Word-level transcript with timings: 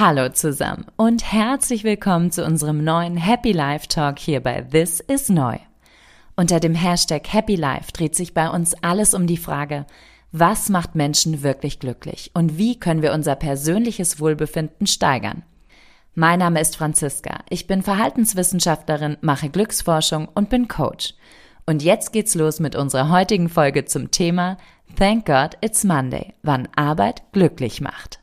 Hallo 0.00 0.30
zusammen 0.30 0.86
und 0.96 1.30
herzlich 1.30 1.84
willkommen 1.84 2.30
zu 2.30 2.42
unserem 2.42 2.82
neuen 2.82 3.18
Happy 3.18 3.52
Life 3.52 3.86
Talk 3.86 4.18
hier 4.18 4.40
bei 4.40 4.62
This 4.62 5.00
is 5.00 5.28
Neu. 5.28 5.58
Unter 6.36 6.58
dem 6.58 6.74
Hashtag 6.74 7.30
Happy 7.30 7.54
Life 7.54 7.92
dreht 7.92 8.14
sich 8.14 8.32
bei 8.32 8.48
uns 8.48 8.72
alles 8.82 9.12
um 9.12 9.26
die 9.26 9.36
Frage, 9.36 9.84
was 10.32 10.70
macht 10.70 10.94
Menschen 10.94 11.42
wirklich 11.42 11.80
glücklich 11.80 12.30
und 12.32 12.56
wie 12.56 12.80
können 12.80 13.02
wir 13.02 13.12
unser 13.12 13.36
persönliches 13.36 14.18
Wohlbefinden 14.20 14.86
steigern? 14.86 15.42
Mein 16.14 16.38
Name 16.38 16.62
ist 16.62 16.78
Franziska. 16.78 17.40
Ich 17.50 17.66
bin 17.66 17.82
Verhaltenswissenschaftlerin, 17.82 19.18
mache 19.20 19.50
Glücksforschung 19.50 20.28
und 20.34 20.48
bin 20.48 20.66
Coach. 20.66 21.12
Und 21.66 21.82
jetzt 21.82 22.14
geht's 22.14 22.34
los 22.34 22.58
mit 22.58 22.74
unserer 22.74 23.10
heutigen 23.10 23.50
Folge 23.50 23.84
zum 23.84 24.10
Thema 24.10 24.56
Thank 24.96 25.26
God 25.26 25.58
It's 25.60 25.84
Monday, 25.84 26.32
wann 26.42 26.68
Arbeit 26.74 27.22
glücklich 27.32 27.82
macht. 27.82 28.20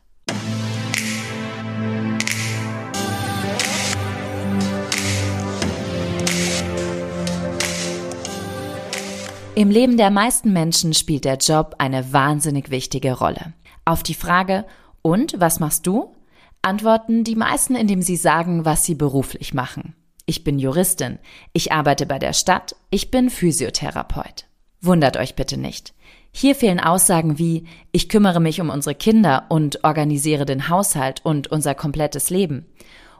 Im 9.58 9.70
Leben 9.70 9.96
der 9.96 10.10
meisten 10.12 10.52
Menschen 10.52 10.94
spielt 10.94 11.24
der 11.24 11.38
Job 11.38 11.74
eine 11.78 12.12
wahnsinnig 12.12 12.70
wichtige 12.70 13.14
Rolle. 13.14 13.54
Auf 13.84 14.04
die 14.04 14.14
Frage, 14.14 14.64
und 15.02 15.34
was 15.40 15.58
machst 15.58 15.84
du? 15.88 16.14
antworten 16.62 17.24
die 17.24 17.34
meisten, 17.34 17.74
indem 17.74 18.00
sie 18.00 18.14
sagen, 18.14 18.64
was 18.64 18.84
sie 18.84 18.94
beruflich 18.94 19.54
machen. 19.54 19.96
Ich 20.26 20.44
bin 20.44 20.60
Juristin, 20.60 21.18
ich 21.52 21.72
arbeite 21.72 22.06
bei 22.06 22.20
der 22.20 22.34
Stadt, 22.34 22.76
ich 22.90 23.10
bin 23.10 23.30
Physiotherapeut. 23.30 24.46
Wundert 24.80 25.16
euch 25.16 25.34
bitte 25.34 25.56
nicht. 25.56 25.92
Hier 26.30 26.54
fehlen 26.54 26.78
Aussagen 26.78 27.40
wie 27.40 27.66
ich 27.90 28.08
kümmere 28.08 28.38
mich 28.38 28.60
um 28.60 28.70
unsere 28.70 28.94
Kinder 28.94 29.46
und 29.48 29.82
organisiere 29.82 30.46
den 30.46 30.68
Haushalt 30.68 31.24
und 31.24 31.48
unser 31.48 31.74
komplettes 31.74 32.30
Leben. 32.30 32.66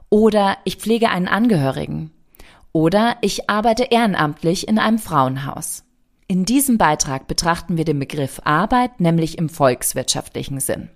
Oder 0.08 0.56
ich 0.62 0.76
pflege 0.76 1.08
einen 1.08 1.26
Angehörigen. 1.26 2.12
Oder 2.70 3.16
ich 3.22 3.50
arbeite 3.50 3.88
ehrenamtlich 3.90 4.68
in 4.68 4.78
einem 4.78 5.00
Frauenhaus. 5.00 5.82
In 6.30 6.44
diesem 6.44 6.76
Beitrag 6.76 7.26
betrachten 7.26 7.78
wir 7.78 7.86
den 7.86 7.98
Begriff 7.98 8.38
Arbeit 8.44 9.00
nämlich 9.00 9.38
im 9.38 9.48
volkswirtschaftlichen 9.48 10.60
Sinn. 10.60 10.90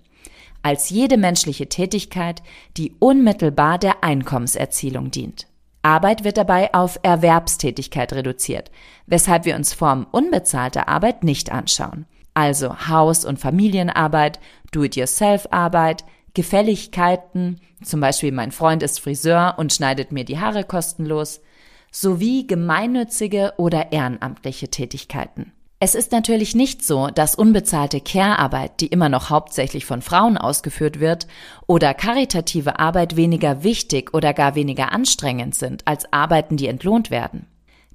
Als 0.61 0.91
jede 0.91 1.17
menschliche 1.17 1.67
Tätigkeit, 1.67 2.43
die 2.77 2.93
unmittelbar 2.99 3.79
der 3.79 4.03
Einkommenserzielung 4.03 5.09
dient. 5.09 5.47
Arbeit 5.81 6.23
wird 6.23 6.37
dabei 6.37 6.71
auf 6.75 6.99
Erwerbstätigkeit 7.01 8.13
reduziert, 8.13 8.69
weshalb 9.07 9.45
wir 9.45 9.55
uns 9.55 9.73
Formen 9.73 10.05
unbezahlter 10.11 10.87
Arbeit 10.87 11.23
nicht 11.23 11.51
anschauen. 11.51 12.05
Also 12.35 12.87
Haus- 12.87 13.25
und 13.25 13.39
Familienarbeit, 13.39 14.39
Do-it-yourself-Arbeit, 14.71 16.05
Gefälligkeiten, 16.35 17.59
zum 17.83 18.01
Beispiel 18.01 18.31
mein 18.31 18.51
Freund 18.51 18.83
ist 18.83 18.99
Friseur 18.99 19.55
und 19.57 19.73
schneidet 19.73 20.11
mir 20.11 20.25
die 20.25 20.39
Haare 20.39 20.63
kostenlos, 20.63 21.41
sowie 21.93 22.45
gemeinnützige 22.47 23.53
oder 23.57 23.93
ehrenamtliche 23.93 24.69
Tätigkeiten. 24.69 25.53
Es 25.79 25.95
ist 25.95 26.13
natürlich 26.13 26.55
nicht 26.55 26.83
so, 26.83 27.07
dass 27.07 27.35
unbezahlte 27.35 27.99
Care-Arbeit, 27.99 28.79
die 28.79 28.87
immer 28.87 29.09
noch 29.09 29.29
hauptsächlich 29.29 29.85
von 29.85 30.01
Frauen 30.01 30.37
ausgeführt 30.37 30.99
wird, 30.99 31.27
oder 31.67 31.93
karitative 31.93 32.79
Arbeit 32.79 33.17
weniger 33.17 33.63
wichtig 33.63 34.13
oder 34.13 34.33
gar 34.33 34.55
weniger 34.55 34.93
anstrengend 34.93 35.55
sind 35.55 35.85
als 35.85 36.11
Arbeiten, 36.11 36.55
die 36.57 36.67
entlohnt 36.67 37.11
werden. 37.11 37.47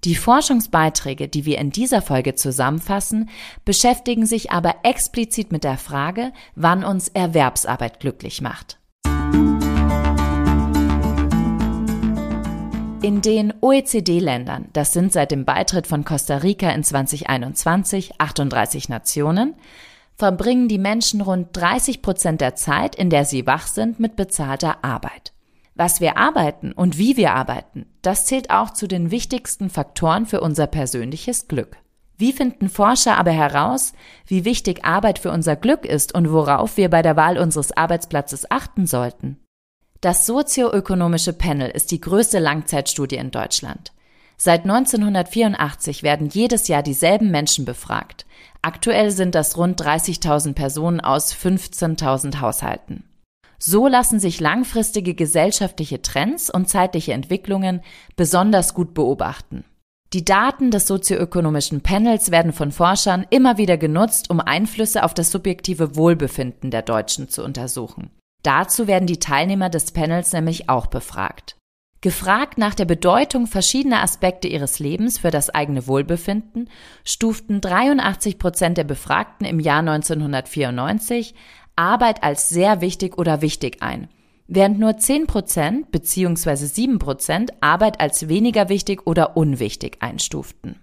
Die 0.04 0.14
Forschungsbeiträge, 0.14 1.28
die 1.28 1.44
wir 1.44 1.58
in 1.58 1.70
dieser 1.70 2.02
Folge 2.02 2.34
zusammenfassen, 2.34 3.30
beschäftigen 3.64 4.26
sich 4.26 4.52
aber 4.52 4.76
explizit 4.84 5.50
mit 5.50 5.64
der 5.64 5.78
Frage, 5.78 6.32
wann 6.54 6.84
uns 6.84 7.08
Erwerbsarbeit 7.08 7.98
glücklich 7.98 8.40
macht. 8.40 8.77
In 13.00 13.22
den 13.22 13.54
OECD-Ländern, 13.60 14.70
das 14.72 14.92
sind 14.92 15.12
seit 15.12 15.30
dem 15.30 15.44
Beitritt 15.44 15.86
von 15.86 16.04
Costa 16.04 16.38
Rica 16.38 16.70
in 16.70 16.82
2021 16.82 18.20
38 18.20 18.88
Nationen, 18.88 19.54
verbringen 20.16 20.66
die 20.66 20.78
Menschen 20.78 21.20
rund 21.20 21.56
30 21.56 22.02
Prozent 22.02 22.40
der 22.40 22.56
Zeit, 22.56 22.96
in 22.96 23.08
der 23.08 23.24
sie 23.24 23.46
wach 23.46 23.68
sind, 23.68 24.00
mit 24.00 24.16
bezahlter 24.16 24.84
Arbeit. 24.84 25.32
Was 25.76 26.00
wir 26.00 26.16
arbeiten 26.16 26.72
und 26.72 26.98
wie 26.98 27.16
wir 27.16 27.34
arbeiten, 27.34 27.86
das 28.02 28.26
zählt 28.26 28.50
auch 28.50 28.70
zu 28.70 28.88
den 28.88 29.12
wichtigsten 29.12 29.70
Faktoren 29.70 30.26
für 30.26 30.40
unser 30.40 30.66
persönliches 30.66 31.46
Glück. 31.46 31.76
Wie 32.16 32.32
finden 32.32 32.68
Forscher 32.68 33.16
aber 33.16 33.30
heraus, 33.30 33.92
wie 34.26 34.44
wichtig 34.44 34.84
Arbeit 34.84 35.20
für 35.20 35.30
unser 35.30 35.54
Glück 35.54 35.86
ist 35.86 36.16
und 36.16 36.32
worauf 36.32 36.76
wir 36.76 36.90
bei 36.90 37.02
der 37.02 37.14
Wahl 37.14 37.38
unseres 37.38 37.70
Arbeitsplatzes 37.76 38.50
achten 38.50 38.88
sollten? 38.88 39.38
Das 40.00 40.26
sozioökonomische 40.26 41.32
Panel 41.32 41.70
ist 41.70 41.90
die 41.90 42.00
größte 42.00 42.38
Langzeitstudie 42.38 43.16
in 43.16 43.32
Deutschland. 43.32 43.92
Seit 44.36 44.62
1984 44.62 46.04
werden 46.04 46.28
jedes 46.28 46.68
Jahr 46.68 46.84
dieselben 46.84 47.32
Menschen 47.32 47.64
befragt. 47.64 48.24
Aktuell 48.62 49.10
sind 49.10 49.34
das 49.34 49.56
rund 49.56 49.82
30.000 49.82 50.54
Personen 50.54 51.00
aus 51.00 51.34
15.000 51.34 52.40
Haushalten. 52.40 53.02
So 53.58 53.88
lassen 53.88 54.20
sich 54.20 54.38
langfristige 54.38 55.14
gesellschaftliche 55.14 56.00
Trends 56.00 56.48
und 56.48 56.68
zeitliche 56.68 57.12
Entwicklungen 57.12 57.80
besonders 58.14 58.74
gut 58.74 58.94
beobachten. 58.94 59.64
Die 60.12 60.24
Daten 60.24 60.70
des 60.70 60.86
sozioökonomischen 60.86 61.80
Panels 61.80 62.30
werden 62.30 62.52
von 62.52 62.70
Forschern 62.70 63.26
immer 63.30 63.58
wieder 63.58 63.76
genutzt, 63.76 64.30
um 64.30 64.40
Einflüsse 64.40 65.02
auf 65.02 65.12
das 65.12 65.32
subjektive 65.32 65.96
Wohlbefinden 65.96 66.70
der 66.70 66.82
Deutschen 66.82 67.28
zu 67.28 67.44
untersuchen. 67.44 68.10
Dazu 68.48 68.86
werden 68.86 69.06
die 69.06 69.18
Teilnehmer 69.18 69.68
des 69.68 69.92
Panels 69.92 70.32
nämlich 70.32 70.70
auch 70.70 70.86
befragt. 70.86 71.58
Gefragt 72.00 72.56
nach 72.56 72.74
der 72.74 72.86
Bedeutung 72.86 73.46
verschiedener 73.46 74.02
Aspekte 74.02 74.48
ihres 74.48 74.78
Lebens 74.78 75.18
für 75.18 75.30
das 75.30 75.50
eigene 75.50 75.86
Wohlbefinden, 75.86 76.70
stuften 77.04 77.60
83 77.60 78.38
Prozent 78.38 78.78
der 78.78 78.84
Befragten 78.84 79.44
im 79.44 79.60
Jahr 79.60 79.80
1994 79.80 81.34
Arbeit 81.76 82.22
als 82.22 82.48
sehr 82.48 82.80
wichtig 82.80 83.18
oder 83.18 83.42
wichtig 83.42 83.82
ein, 83.82 84.08
während 84.46 84.78
nur 84.78 84.96
10 84.96 85.26
Prozent 85.26 85.92
bzw. 85.92 86.56
7 86.56 86.98
Prozent 86.98 87.52
Arbeit 87.60 88.00
als 88.00 88.30
weniger 88.30 88.70
wichtig 88.70 89.06
oder 89.06 89.36
unwichtig 89.36 89.98
einstuften. 90.00 90.76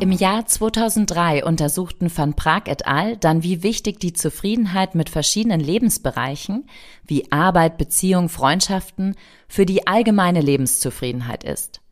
Im 0.00 0.12
Jahr 0.12 0.46
2003 0.46 1.44
untersuchten 1.44 2.10
Van 2.16 2.32
Praag 2.32 2.68
et 2.68 2.86
al. 2.86 3.18
dann, 3.18 3.42
wie 3.42 3.62
wichtig 3.62 4.00
die 4.00 4.14
Zufriedenheit 4.14 4.94
mit 4.94 5.10
verschiedenen 5.10 5.60
Lebensbereichen 5.60 6.66
wie 7.04 7.30
Arbeit, 7.30 7.76
Beziehung, 7.76 8.30
Freundschaften 8.30 9.14
für 9.46 9.66
die 9.66 9.86
allgemeine 9.86 10.40
Lebenszufriedenheit 10.40 11.44
ist. 11.44 11.82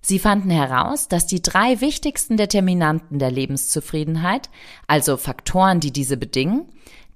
Sie 0.00 0.18
fanden 0.18 0.50
heraus, 0.50 1.06
dass 1.06 1.28
die 1.28 1.40
drei 1.40 1.80
wichtigsten 1.80 2.36
Determinanten 2.36 3.20
der 3.20 3.30
Lebenszufriedenheit, 3.30 4.50
also 4.88 5.16
Faktoren, 5.16 5.78
die 5.78 5.92
diese 5.92 6.16
bedingen, 6.16 6.64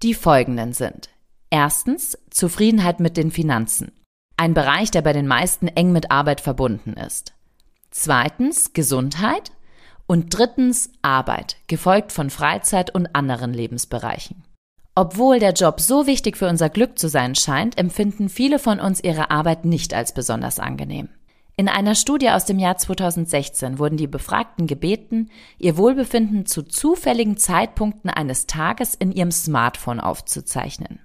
die 0.05 0.15
folgenden 0.15 0.73
sind. 0.73 1.11
Erstens 1.51 2.17
Zufriedenheit 2.31 3.01
mit 3.01 3.17
den 3.17 3.33
Finanzen. 3.33 3.91
Ein 4.37 4.55
Bereich, 4.55 4.93
der 4.93 5.03
bei 5.03 5.13
den 5.13 5.27
meisten 5.27 5.67
eng 5.67 5.91
mit 5.91 6.13
Arbeit 6.13 6.41
verbunden 6.41 6.93
ist. 6.93 7.33
Zweitens 7.91 8.75
Gesundheit 8.75 9.51
und 10.06 10.37
drittens 10.37 10.91
Arbeit, 11.03 11.56
gefolgt 11.67 12.12
von 12.12 12.31
Freizeit 12.31 12.94
und 12.94 13.15
anderen 13.15 13.53
Lebensbereichen. 13.53 14.44
Obwohl 14.94 15.39
der 15.39 15.53
Job 15.53 15.81
so 15.81 16.06
wichtig 16.06 16.37
für 16.37 16.49
unser 16.49 16.71
Glück 16.71 16.99
zu 16.99 17.09
sein 17.09 17.34
scheint, 17.34 17.77
empfinden 17.77 18.28
viele 18.28 18.59
von 18.59 18.81
uns 18.81 19.05
ihre 19.05 19.31
Arbeit 19.31 19.65
nicht 19.65 19.93
als 19.93 20.15
besonders 20.15 20.59
angenehm. 20.59 21.09
In 21.59 21.69
einer 21.69 21.95
Studie 21.95 22.31
aus 22.31 22.45
dem 22.45 22.59
Jahr 22.59 22.77
2016 22.77 23.78
wurden 23.78 23.97
die 23.97 24.06
Befragten 24.06 24.66
gebeten, 24.66 25.31
ihr 25.59 25.78
Wohlbefinden 25.78 26.45
zu 26.45 26.62
zufälligen 26.62 27.39
Zeitpunkten 27.39 28.11
eines 28.11 28.47
Tages 28.47 28.95
in 28.95 29.11
ihrem 29.11 29.31
Smartphone 29.31 30.01
aufzuzeichnen. 30.01 31.01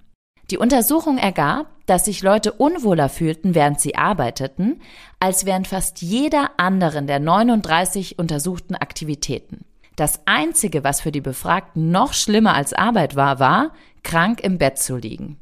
Die 0.50 0.58
Untersuchung 0.58 1.16
ergab, 1.16 1.71
dass 1.86 2.04
sich 2.04 2.22
Leute 2.22 2.52
unwohler 2.52 3.08
fühlten, 3.08 3.54
während 3.54 3.80
sie 3.80 3.96
arbeiteten, 3.96 4.80
als 5.20 5.46
während 5.46 5.68
fast 5.68 6.02
jeder 6.02 6.50
anderen 6.58 7.06
der 7.06 7.20
39 7.20 8.18
untersuchten 8.18 8.74
Aktivitäten. 8.74 9.64
Das 9.96 10.20
Einzige, 10.24 10.84
was 10.84 11.00
für 11.00 11.12
die 11.12 11.20
Befragten 11.20 11.90
noch 11.90 12.14
schlimmer 12.14 12.54
als 12.54 12.72
Arbeit 12.72 13.14
war, 13.16 13.38
war, 13.38 13.72
krank 14.02 14.40
im 14.40 14.58
Bett 14.58 14.78
zu 14.78 14.96
liegen. 14.96 15.38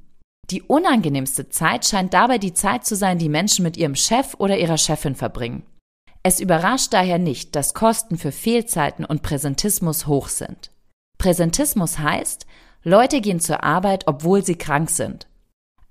Die 0.50 0.62
unangenehmste 0.62 1.48
Zeit 1.48 1.86
scheint 1.86 2.12
dabei 2.12 2.38
die 2.38 2.54
Zeit 2.54 2.84
zu 2.84 2.96
sein, 2.96 3.18
die 3.18 3.28
Menschen 3.28 3.62
mit 3.62 3.76
ihrem 3.76 3.94
Chef 3.94 4.34
oder 4.38 4.58
ihrer 4.58 4.78
Chefin 4.78 5.14
verbringen. 5.14 5.62
Es 6.22 6.40
überrascht 6.40 6.92
daher 6.92 7.18
nicht, 7.18 7.54
dass 7.54 7.72
Kosten 7.72 8.18
für 8.18 8.32
Fehlzeiten 8.32 9.04
und 9.04 9.22
Präsentismus 9.22 10.06
hoch 10.06 10.28
sind. 10.28 10.70
Präsentismus 11.18 11.98
heißt, 11.98 12.46
Leute 12.82 13.20
gehen 13.20 13.40
zur 13.40 13.62
Arbeit, 13.62 14.06
obwohl 14.06 14.44
sie 14.44 14.56
krank 14.56 14.90
sind. 14.90 15.26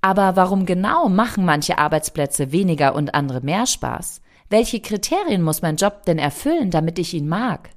Aber 0.01 0.37
warum 0.37 0.65
genau 0.65 1.09
machen 1.09 1.43
manche 1.43 1.77
Arbeitsplätze 1.77 2.51
weniger 2.51 2.95
und 2.95 3.13
andere 3.13 3.41
mehr 3.41 3.65
Spaß? 3.65 4.21
Welche 4.49 4.79
Kriterien 4.79 5.41
muss 5.41 5.61
mein 5.61 5.75
Job 5.75 6.05
denn 6.05 6.17
erfüllen, 6.17 6.71
damit 6.71 6.99
ich 6.99 7.13
ihn 7.13 7.27
mag? 7.27 7.69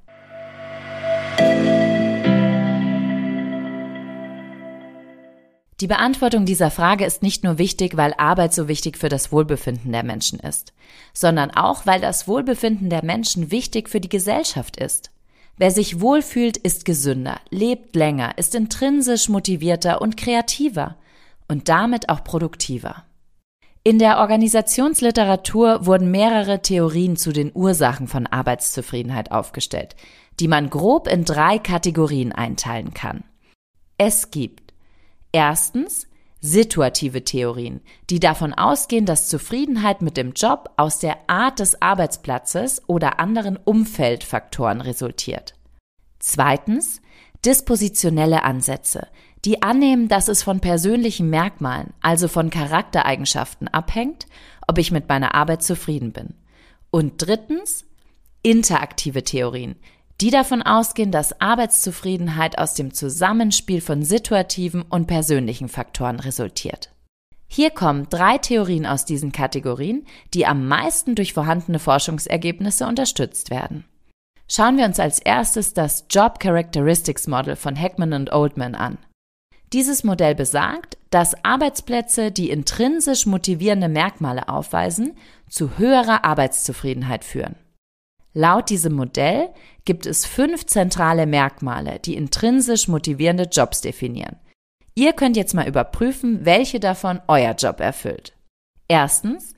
Die 5.81 5.87
Beantwortung 5.87 6.45
dieser 6.45 6.71
Frage 6.71 7.03
ist 7.03 7.23
nicht 7.23 7.43
nur 7.43 7.57
wichtig, 7.57 7.97
weil 7.97 8.13
Arbeit 8.17 8.53
so 8.53 8.69
wichtig 8.69 8.97
für 8.97 9.09
das 9.09 9.33
Wohlbefinden 9.33 9.91
der 9.91 10.03
Menschen 10.03 10.39
ist, 10.39 10.71
sondern 11.13 11.51
auch, 11.51 11.85
weil 11.85 11.99
das 11.99 12.25
Wohlbefinden 12.25 12.89
der 12.89 13.03
Menschen 13.03 13.51
wichtig 13.51 13.89
für 13.89 13.99
die 13.99 14.07
Gesellschaft 14.09 14.77
ist. 14.77 15.11
Wer 15.57 15.71
sich 15.71 15.99
wohlfühlt, 15.99 16.55
ist 16.55 16.85
gesünder, 16.85 17.41
lebt 17.49 17.97
länger, 17.97 18.37
ist 18.37 18.55
intrinsisch 18.55 19.27
motivierter 19.27 20.01
und 20.01 20.15
kreativer 20.15 20.95
und 21.47 21.69
damit 21.69 22.09
auch 22.09 22.23
produktiver. 22.23 23.03
In 23.83 23.99
der 23.99 24.19
Organisationsliteratur 24.19 25.85
wurden 25.85 26.09
mehrere 26.09 26.61
Theorien 26.61 27.17
zu 27.17 27.33
den 27.33 27.51
Ursachen 27.53 28.07
von 28.07 28.27
Arbeitszufriedenheit 28.27 29.31
aufgestellt, 29.31 29.95
die 30.39 30.47
man 30.47 30.69
grob 30.69 31.07
in 31.07 31.25
drei 31.25 31.59
Kategorien 31.59 32.31
einteilen 32.31 32.93
kann. 32.93 33.25
Es 33.97 34.31
gibt 34.31 34.73
erstens 35.33 36.07
situative 36.39 37.23
Theorien, 37.23 37.81
die 38.09 38.19
davon 38.19 38.53
ausgehen, 38.53 39.05
dass 39.05 39.29
Zufriedenheit 39.29 40.01
mit 40.01 40.17
dem 40.17 40.33
Job 40.33 40.71
aus 40.77 40.99
der 40.99 41.17
Art 41.27 41.59
des 41.59 41.81
Arbeitsplatzes 41.81 42.81
oder 42.87 43.19
anderen 43.19 43.57
Umfeldfaktoren 43.57 44.81
resultiert. 44.81 45.55
Zweitens 46.19 47.01
dispositionelle 47.45 48.43
Ansätze, 48.43 49.07
die 49.45 49.61
annehmen, 49.61 50.07
dass 50.07 50.27
es 50.27 50.43
von 50.43 50.59
persönlichen 50.59 51.29
Merkmalen, 51.29 51.93
also 52.01 52.27
von 52.27 52.49
Charaktereigenschaften 52.49 53.67
abhängt, 53.67 54.25
ob 54.67 54.77
ich 54.77 54.91
mit 54.91 55.09
meiner 55.09 55.35
Arbeit 55.35 55.63
zufrieden 55.63 56.13
bin. 56.13 56.35
Und 56.91 57.13
drittens 57.17 57.85
interaktive 58.41 59.23
Theorien, 59.23 59.75
die 60.21 60.29
davon 60.29 60.61
ausgehen, 60.61 61.11
dass 61.11 61.41
Arbeitszufriedenheit 61.41 62.57
aus 62.57 62.75
dem 62.75 62.93
Zusammenspiel 62.93 63.81
von 63.81 64.03
situativen 64.03 64.83
und 64.83 65.07
persönlichen 65.07 65.67
Faktoren 65.67 66.19
resultiert. 66.19 66.91
Hier 67.47 67.71
kommen 67.71 68.07
drei 68.09 68.37
Theorien 68.37 68.85
aus 68.85 69.05
diesen 69.05 69.31
Kategorien, 69.31 70.05
die 70.33 70.45
am 70.45 70.67
meisten 70.67 71.15
durch 71.15 71.33
vorhandene 71.33 71.79
Forschungsergebnisse 71.79 72.87
unterstützt 72.87 73.49
werden. 73.49 73.85
Schauen 74.47 74.77
wir 74.77 74.85
uns 74.85 74.99
als 74.99 75.19
erstes 75.19 75.73
das 75.73 76.05
Job 76.09 76.39
Characteristics 76.39 77.27
Model 77.27 77.55
von 77.55 77.75
Heckman 77.75 78.13
und 78.13 78.31
Oldman 78.31 78.75
an. 78.75 78.97
Dieses 79.73 80.03
Modell 80.03 80.35
besagt, 80.35 80.99
dass 81.09 81.43
Arbeitsplätze, 81.43 82.31
die 82.31 82.51
intrinsisch 82.51 83.25
motivierende 83.25 83.89
Merkmale 83.89 84.47
aufweisen, 84.47 85.17
zu 85.49 85.79
höherer 85.79 86.23
Arbeitszufriedenheit 86.23 87.25
führen. 87.25 87.55
Laut 88.33 88.69
diesem 88.69 88.93
Modell 88.93 89.49
gibt 89.83 90.05
es 90.05 90.27
fünf 90.27 90.67
zentrale 90.67 91.25
Merkmale, 91.25 91.99
die 91.99 92.15
intrinsisch 92.15 92.87
motivierende 92.87 93.45
Jobs 93.45 93.81
definieren. 93.81 94.37
Ihr 94.93 95.13
könnt 95.13 95.35
jetzt 95.35 95.55
mal 95.55 95.67
überprüfen, 95.67 96.45
welche 96.45 96.79
davon 96.79 97.19
euer 97.27 97.53
Job 97.53 97.79
erfüllt. 97.79 98.33
Erstens 98.87 99.55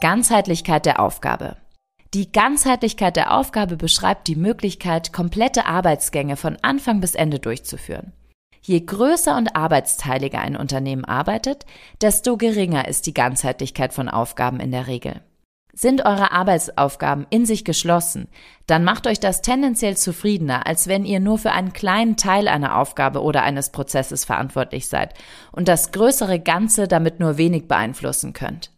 Ganzheitlichkeit 0.00 0.86
der 0.86 1.00
Aufgabe. 1.00 1.56
Die 2.14 2.32
Ganzheitlichkeit 2.32 3.16
der 3.16 3.36
Aufgabe 3.36 3.76
beschreibt 3.76 4.28
die 4.28 4.36
Möglichkeit, 4.36 5.12
komplette 5.12 5.66
Arbeitsgänge 5.66 6.36
von 6.36 6.56
Anfang 6.62 7.00
bis 7.00 7.14
Ende 7.14 7.38
durchzuführen. 7.38 8.12
Je 8.64 8.80
größer 8.80 9.36
und 9.36 9.56
arbeitsteiliger 9.56 10.38
ein 10.38 10.56
Unternehmen 10.56 11.04
arbeitet, 11.04 11.66
desto 12.00 12.36
geringer 12.36 12.86
ist 12.86 13.06
die 13.06 13.14
Ganzheitlichkeit 13.14 13.92
von 13.92 14.08
Aufgaben 14.08 14.60
in 14.60 14.70
der 14.70 14.86
Regel. 14.86 15.20
Sind 15.74 16.04
eure 16.04 16.32
Arbeitsaufgaben 16.32 17.26
in 17.30 17.44
sich 17.44 17.64
geschlossen, 17.64 18.28
dann 18.66 18.84
macht 18.84 19.06
euch 19.06 19.18
das 19.18 19.42
tendenziell 19.42 19.96
zufriedener, 19.96 20.66
als 20.66 20.86
wenn 20.86 21.04
ihr 21.04 21.18
nur 21.18 21.38
für 21.38 21.50
einen 21.50 21.72
kleinen 21.72 22.16
Teil 22.16 22.46
einer 22.46 22.78
Aufgabe 22.78 23.22
oder 23.22 23.42
eines 23.42 23.70
Prozesses 23.70 24.24
verantwortlich 24.24 24.86
seid 24.86 25.14
und 25.50 25.68
das 25.68 25.90
größere 25.90 26.38
Ganze 26.38 26.88
damit 26.88 27.20
nur 27.20 27.38
wenig 27.38 27.68
beeinflussen 27.68 28.32
könnt. 28.32 28.70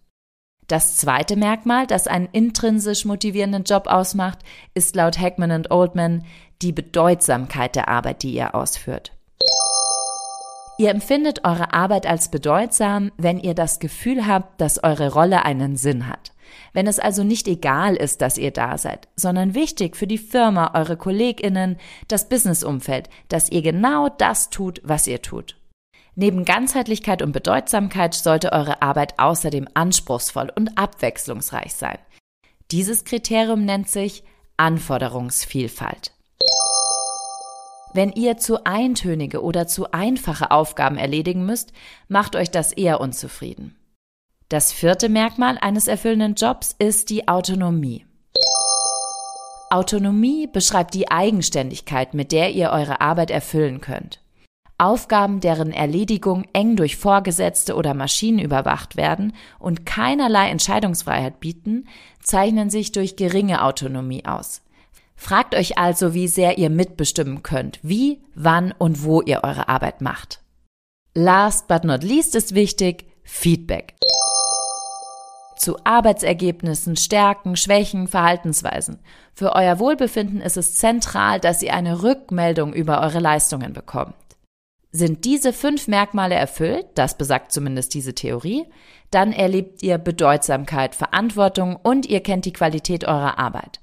Das 0.68 0.96
zweite 0.96 1.36
Merkmal, 1.36 1.86
das 1.86 2.06
einen 2.06 2.28
intrinsisch 2.32 3.04
motivierenden 3.04 3.64
Job 3.64 3.86
ausmacht, 3.86 4.38
ist 4.72 4.96
laut 4.96 5.20
Heckman 5.20 5.50
und 5.50 5.70
Oldman 5.70 6.24
die 6.62 6.72
Bedeutsamkeit 6.72 7.76
der 7.76 7.88
Arbeit, 7.88 8.22
die 8.22 8.32
ihr 8.32 8.54
ausführt. 8.54 9.12
Ihr 10.76 10.90
empfindet 10.90 11.44
eure 11.44 11.72
Arbeit 11.72 12.04
als 12.06 12.30
bedeutsam, 12.30 13.12
wenn 13.16 13.38
ihr 13.38 13.54
das 13.54 13.78
Gefühl 13.78 14.26
habt, 14.26 14.60
dass 14.60 14.82
eure 14.82 15.12
Rolle 15.12 15.44
einen 15.44 15.76
Sinn 15.76 16.08
hat. 16.08 16.32
Wenn 16.72 16.88
es 16.88 16.98
also 16.98 17.22
nicht 17.22 17.46
egal 17.46 17.94
ist, 17.94 18.20
dass 18.20 18.38
ihr 18.38 18.50
da 18.50 18.76
seid, 18.76 19.08
sondern 19.14 19.54
wichtig 19.54 19.96
für 19.96 20.08
die 20.08 20.18
Firma, 20.18 20.72
eure 20.74 20.96
KollegInnen, 20.96 21.78
das 22.08 22.28
Businessumfeld, 22.28 23.08
dass 23.28 23.50
ihr 23.50 23.62
genau 23.62 24.08
das 24.08 24.50
tut, 24.50 24.80
was 24.84 25.06
ihr 25.06 25.22
tut. 25.22 25.56
Neben 26.16 26.44
Ganzheitlichkeit 26.44 27.22
und 27.22 27.32
Bedeutsamkeit 27.32 28.14
sollte 28.14 28.52
eure 28.52 28.82
Arbeit 28.82 29.18
außerdem 29.18 29.68
anspruchsvoll 29.74 30.50
und 30.54 30.76
abwechslungsreich 30.76 31.74
sein. 31.74 31.98
Dieses 32.70 33.04
Kriterium 33.04 33.64
nennt 33.64 33.88
sich 33.88 34.24
Anforderungsvielfalt. 34.56 36.13
Wenn 37.94 38.10
ihr 38.10 38.36
zu 38.38 38.66
eintönige 38.66 39.40
oder 39.40 39.68
zu 39.68 39.92
einfache 39.92 40.50
Aufgaben 40.50 40.98
erledigen 40.98 41.46
müsst, 41.46 41.72
macht 42.08 42.34
euch 42.34 42.50
das 42.50 42.72
eher 42.72 43.00
unzufrieden. 43.00 43.76
Das 44.48 44.72
vierte 44.72 45.08
Merkmal 45.08 45.58
eines 45.60 45.86
erfüllenden 45.86 46.34
Jobs 46.34 46.74
ist 46.76 47.08
die 47.08 47.28
Autonomie. 47.28 48.04
Autonomie 49.70 50.48
beschreibt 50.48 50.92
die 50.94 51.08
Eigenständigkeit, 51.08 52.14
mit 52.14 52.32
der 52.32 52.50
ihr 52.50 52.70
eure 52.70 53.00
Arbeit 53.00 53.30
erfüllen 53.30 53.80
könnt. 53.80 54.20
Aufgaben, 54.76 55.38
deren 55.38 55.72
Erledigung 55.72 56.46
eng 56.52 56.74
durch 56.74 56.96
Vorgesetzte 56.96 57.76
oder 57.76 57.94
Maschinen 57.94 58.40
überwacht 58.40 58.96
werden 58.96 59.34
und 59.60 59.86
keinerlei 59.86 60.48
Entscheidungsfreiheit 60.48 61.38
bieten, 61.38 61.86
zeichnen 62.20 62.70
sich 62.70 62.90
durch 62.90 63.14
geringe 63.14 63.62
Autonomie 63.62 64.24
aus. 64.24 64.63
Fragt 65.16 65.54
euch 65.54 65.78
also, 65.78 66.14
wie 66.14 66.28
sehr 66.28 66.58
ihr 66.58 66.70
mitbestimmen 66.70 67.42
könnt, 67.42 67.78
wie, 67.82 68.22
wann 68.34 68.72
und 68.72 69.04
wo 69.04 69.22
ihr 69.22 69.42
eure 69.42 69.68
Arbeit 69.68 70.00
macht. 70.00 70.40
Last 71.14 71.68
but 71.68 71.84
not 71.84 72.02
least 72.02 72.34
ist 72.34 72.54
wichtig 72.54 73.06
Feedback. 73.22 73.94
Zu 75.56 75.76
Arbeitsergebnissen, 75.84 76.96
Stärken, 76.96 77.56
Schwächen, 77.56 78.08
Verhaltensweisen. 78.08 78.98
Für 79.32 79.54
euer 79.54 79.78
Wohlbefinden 79.78 80.40
ist 80.40 80.56
es 80.56 80.74
zentral, 80.74 81.40
dass 81.40 81.62
ihr 81.62 81.72
eine 81.72 82.02
Rückmeldung 82.02 82.74
über 82.74 83.00
eure 83.00 83.20
Leistungen 83.20 83.72
bekommt. 83.72 84.14
Sind 84.90 85.24
diese 85.24 85.52
fünf 85.52 85.88
Merkmale 85.88 86.34
erfüllt, 86.34 86.86
das 86.94 87.16
besagt 87.16 87.50
zumindest 87.50 87.94
diese 87.94 88.14
Theorie, 88.14 88.64
dann 89.10 89.32
erlebt 89.32 89.82
ihr 89.82 89.98
Bedeutsamkeit, 89.98 90.94
Verantwortung 90.94 91.76
und 91.76 92.06
ihr 92.06 92.20
kennt 92.20 92.44
die 92.44 92.52
Qualität 92.52 93.04
eurer 93.04 93.38
Arbeit. 93.38 93.80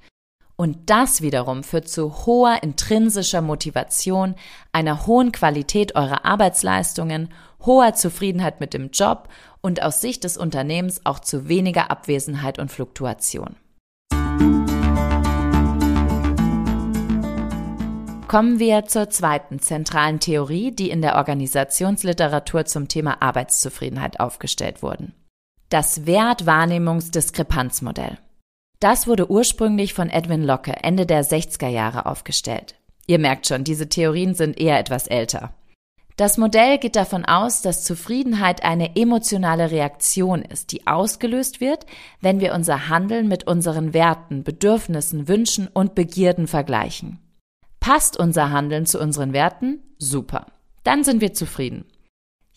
Und 0.62 0.92
das 0.92 1.24
wiederum 1.24 1.64
führt 1.64 1.90
zu 1.90 2.28
hoher 2.28 2.62
intrinsischer 2.62 3.42
Motivation, 3.42 4.36
einer 4.72 5.08
hohen 5.08 5.32
Qualität 5.32 5.96
eurer 5.96 6.24
Arbeitsleistungen, 6.24 7.30
hoher 7.66 7.96
Zufriedenheit 7.96 8.60
mit 8.60 8.76
dem 8.76 8.92
Job 8.92 9.28
und 9.62 9.82
aus 9.82 10.02
Sicht 10.02 10.24
des 10.24 10.38
Unternehmens 10.38 11.04
auch 11.04 11.20
zu 11.20 11.50
weniger 11.50 11.90
Abwesenheit 11.90 12.60
und 12.60 12.72
Fluktuation. 12.72 13.56
Kommen 18.28 18.60
wir 18.60 18.86
zur 18.86 19.10
zweiten 19.10 19.62
zentralen 19.62 20.20
Theorie, 20.20 20.70
die 20.70 20.92
in 20.92 21.02
der 21.02 21.16
Organisationsliteratur 21.16 22.66
zum 22.66 22.88
Thema 22.88 23.24
Arbeitszufriedenheit 23.24 24.20
aufgestellt 24.20 24.84
wurden. 24.84 25.16
Das 25.70 26.06
Wertwahrnehmungsdiskrepanzmodell. 26.06 28.20
Das 28.82 29.06
wurde 29.06 29.30
ursprünglich 29.30 29.94
von 29.94 30.10
Edwin 30.10 30.44
Locke 30.44 30.74
Ende 30.84 31.06
der 31.06 31.24
60er 31.24 31.68
Jahre 31.68 32.08
aufgestellt. 32.08 32.74
Ihr 33.06 33.20
merkt 33.20 33.46
schon, 33.46 33.64
diese 33.64 33.88
Theorien 33.88 34.34
sind 34.34 34.60
eher 34.60 34.80
etwas 34.80 35.06
älter. 35.06 35.54
Das 36.18 36.40
Modell 36.40 36.80
geht 36.80 36.96
davon 36.96 37.24
aus, 37.24 37.62
dass 37.62 37.84
Zufriedenheit 37.84 38.64
eine 38.64 38.96
emotionale 38.96 39.70
Reaktion 39.70 40.42
ist, 40.42 40.72
die 40.72 40.88
ausgelöst 40.88 41.62
wird, 41.62 41.86
wenn 42.22 42.40
wir 42.40 42.56
unser 42.56 42.90
Handeln 42.90 43.28
mit 43.28 43.46
unseren 43.46 43.94
Werten, 43.94 44.44
Bedürfnissen, 44.44 45.28
Wünschen 45.28 45.68
und 45.68 45.94
Begierden 45.94 46.48
vergleichen. 46.48 47.20
Passt 47.80 48.18
unser 48.18 48.50
Handeln 48.50 48.88
zu 48.88 49.00
unseren 49.00 49.32
Werten? 49.32 49.84
Super. 50.00 50.48
Dann 50.84 51.04
sind 51.04 51.22
wir 51.22 51.34
zufrieden. 51.34 51.86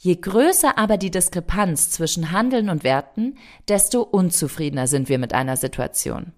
Je 0.04 0.16
größer 0.16 0.76
aber 0.76 0.98
die 0.98 1.10
Diskrepanz 1.10 1.88
zwischen 1.88 2.30
Handeln 2.30 2.68
und 2.68 2.84
Werten, 2.84 3.38
desto 3.68 4.02
unzufriedener 4.02 4.86
sind 4.86 5.08
wir 5.08 5.18
mit 5.18 5.32
einer 5.32 5.56
Situation. 5.56 6.34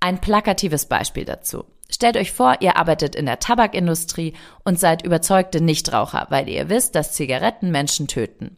Ein 0.00 0.20
plakatives 0.20 0.86
Beispiel 0.86 1.24
dazu. 1.24 1.66
Stellt 1.88 2.16
euch 2.16 2.32
vor, 2.32 2.56
ihr 2.58 2.76
arbeitet 2.76 3.14
in 3.14 3.26
der 3.26 3.38
Tabakindustrie 3.38 4.34
und 4.64 4.80
seid 4.80 5.06
überzeugte 5.06 5.60
Nichtraucher, 5.60 6.26
weil 6.30 6.48
ihr 6.48 6.68
wisst, 6.68 6.96
dass 6.96 7.12
Zigaretten 7.12 7.70
Menschen 7.70 8.08
töten. 8.08 8.56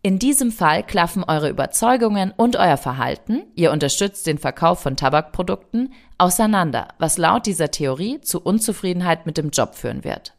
In 0.00 0.20
diesem 0.20 0.52
Fall 0.52 0.84
klaffen 0.84 1.24
eure 1.24 1.50
Überzeugungen 1.50 2.32
und 2.36 2.54
euer 2.54 2.76
Verhalten, 2.76 3.42
ihr 3.56 3.72
unterstützt 3.72 4.28
den 4.28 4.38
Verkauf 4.38 4.78
von 4.78 4.96
Tabakprodukten, 4.96 5.92
auseinander, 6.18 6.86
was 7.00 7.18
laut 7.18 7.46
dieser 7.46 7.72
Theorie 7.72 8.20
zu 8.20 8.40
Unzufriedenheit 8.40 9.26
mit 9.26 9.38
dem 9.38 9.50
Job 9.50 9.74
führen 9.74 10.04
wird. 10.04 10.36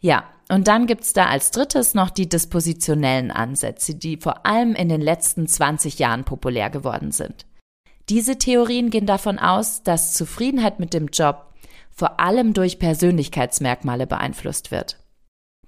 Ja, 0.00 0.24
und 0.48 0.68
dann 0.68 0.86
gibt's 0.86 1.12
da 1.12 1.26
als 1.26 1.50
drittes 1.50 1.94
noch 1.94 2.10
die 2.10 2.28
dispositionellen 2.28 3.30
Ansätze, 3.30 3.94
die 3.94 4.16
vor 4.16 4.46
allem 4.46 4.74
in 4.74 4.88
den 4.88 5.00
letzten 5.00 5.46
20 5.46 5.98
Jahren 5.98 6.24
populär 6.24 6.70
geworden 6.70 7.10
sind. 7.10 7.46
Diese 8.08 8.38
Theorien 8.38 8.90
gehen 8.90 9.06
davon 9.06 9.38
aus, 9.38 9.82
dass 9.82 10.14
Zufriedenheit 10.14 10.78
mit 10.78 10.94
dem 10.94 11.08
Job 11.08 11.52
vor 11.90 12.20
allem 12.20 12.54
durch 12.54 12.78
Persönlichkeitsmerkmale 12.78 14.06
beeinflusst 14.06 14.70
wird. 14.70 14.98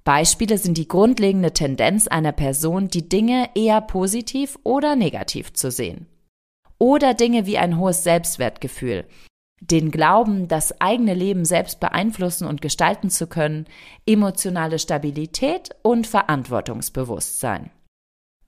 Beispiele 0.05 0.57
sind 0.57 0.79
die 0.79 0.89
grundlegende 0.89 1.53
Tendenz 1.53 2.07
einer 2.07 2.33
Person, 2.33 2.89
die 2.89 3.09
Dinge 3.09 3.51
eher 3.55 3.81
positiv 3.81 4.59
oder 4.63 4.95
negativ 4.95 5.53
zu 5.53 5.71
sehen. 5.71 6.07
Oder 6.79 7.15
Dinge 7.15 7.45
wie 7.47 7.59
ein 7.59 7.77
hohes 7.77 8.05
Selbstwertgefühl, 8.05 9.05
den 9.61 9.91
Glauben, 9.91 10.49
das 10.49 10.81
eigene 10.81 11.15
Leben 11.15 11.45
selbst 11.45 11.81
beeinflussen 11.81 12.47
und 12.47 12.61
gestalten 12.61 13.11
zu 13.11 13.27
können, 13.27 13.67
emotionale 14.07 14.79
Stabilität 14.79 15.71
und 15.83 16.07
Verantwortungsbewusstsein. 16.07 17.71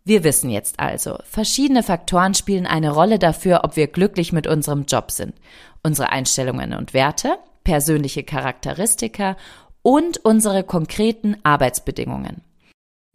Wir 0.05 0.25
wissen 0.25 0.51
jetzt 0.51 0.81
also, 0.81 1.19
verschiedene 1.25 1.83
Faktoren 1.83 2.35
spielen 2.35 2.67
eine 2.67 2.91
Rolle 2.91 3.19
dafür, 3.19 3.61
ob 3.65 3.77
wir 3.77 3.87
glücklich 3.87 4.33
mit 4.33 4.47
unserem 4.47 4.85
Job 4.87 5.11
sind. 5.11 5.35
Unsere 5.83 6.11
Einstellungen 6.11 6.75
und 6.75 6.95
Werte, 6.95 7.39
persönliche 7.65 8.25
Charakteristika 8.25 9.37
und 9.83 10.19
unsere 10.25 10.65
konkreten 10.65 11.37
Arbeitsbedingungen. 11.43 12.43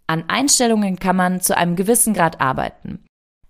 An 0.07 0.25
Einstellungen 0.27 0.97
kann 0.97 1.15
man 1.15 1.41
zu 1.41 1.57
einem 1.57 1.75
gewissen 1.75 2.13
Grad 2.13 2.39
arbeiten. 2.39 3.03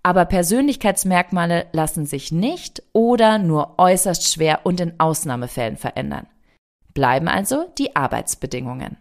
Aber 0.06 0.24
Persönlichkeitsmerkmale 0.24 1.66
lassen 1.72 2.06
sich 2.06 2.30
nicht 2.30 2.80
oder 2.92 3.38
nur 3.38 3.76
äußerst 3.76 4.32
schwer 4.32 4.60
und 4.62 4.78
in 4.78 5.00
Ausnahmefällen 5.00 5.76
verändern. 5.76 6.28
Bleiben 6.94 7.26
also 7.26 7.72
die 7.76 7.96
Arbeitsbedingungen. 7.96 8.98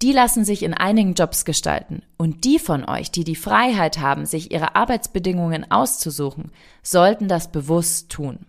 Die 0.00 0.12
lassen 0.12 0.46
sich 0.46 0.62
in 0.62 0.72
einigen 0.72 1.12
Jobs 1.12 1.44
gestalten. 1.44 2.02
Und 2.16 2.44
die 2.44 2.58
von 2.58 2.88
euch, 2.88 3.10
die 3.10 3.24
die 3.24 3.36
Freiheit 3.36 3.98
haben, 3.98 4.24
sich 4.24 4.52
ihre 4.52 4.74
Arbeitsbedingungen 4.74 5.70
auszusuchen, 5.70 6.50
sollten 6.82 7.28
das 7.28 7.52
bewusst 7.52 8.10
tun. 8.10 8.46